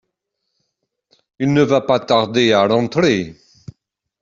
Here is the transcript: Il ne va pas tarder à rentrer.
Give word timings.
Il 1.37 1.53
ne 1.53 1.61
va 1.61 1.79
pas 1.81 1.99
tarder 1.99 2.53
à 2.53 2.65
rentrer. 2.65 3.35